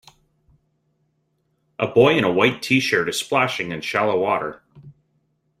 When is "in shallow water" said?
3.71-4.63